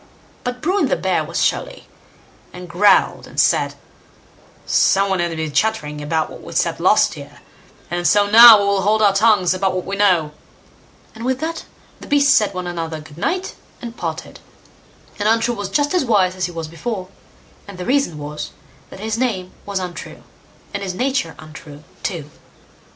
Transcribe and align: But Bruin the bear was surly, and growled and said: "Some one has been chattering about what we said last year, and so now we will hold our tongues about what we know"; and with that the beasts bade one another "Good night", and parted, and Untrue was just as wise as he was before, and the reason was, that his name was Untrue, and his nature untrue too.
But 0.43 0.61
Bruin 0.63 0.87
the 0.87 0.95
bear 0.95 1.23
was 1.23 1.37
surly, 1.37 1.87
and 2.51 2.67
growled 2.67 3.27
and 3.27 3.39
said: 3.39 3.75
"Some 4.65 5.09
one 5.11 5.19
has 5.19 5.35
been 5.35 5.51
chattering 5.51 6.01
about 6.01 6.31
what 6.31 6.41
we 6.41 6.53
said 6.53 6.79
last 6.79 7.15
year, 7.15 7.39
and 7.91 8.07
so 8.07 8.25
now 8.27 8.57
we 8.59 8.65
will 8.65 8.81
hold 8.81 9.03
our 9.03 9.13
tongues 9.13 9.53
about 9.53 9.75
what 9.75 9.85
we 9.85 9.95
know"; 9.95 10.31
and 11.13 11.23
with 11.23 11.39
that 11.41 11.65
the 11.99 12.07
beasts 12.07 12.39
bade 12.39 12.51
one 12.55 12.65
another 12.65 12.99
"Good 12.99 13.19
night", 13.19 13.53
and 13.79 13.95
parted, 13.95 14.39
and 15.19 15.29
Untrue 15.29 15.53
was 15.53 15.69
just 15.69 15.93
as 15.93 16.03
wise 16.03 16.35
as 16.35 16.45
he 16.47 16.51
was 16.51 16.67
before, 16.67 17.09
and 17.67 17.77
the 17.77 17.85
reason 17.85 18.17
was, 18.17 18.49
that 18.89 18.99
his 18.99 19.19
name 19.19 19.51
was 19.67 19.77
Untrue, 19.77 20.23
and 20.73 20.81
his 20.81 20.95
nature 20.95 21.35
untrue 21.37 21.83
too. 22.01 22.31